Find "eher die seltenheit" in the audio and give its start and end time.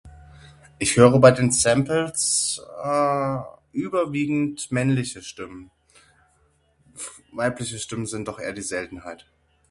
8.39-9.27